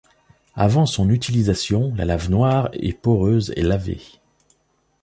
Avant 0.55 0.87
son 0.87 1.11
utilisation, 1.11 1.93
la 1.95 2.05
lave 2.05 2.31
noire 2.31 2.69
et 2.73 2.91
poreuse 2.91 3.53
est 3.55 3.61
lavée. 3.61 4.01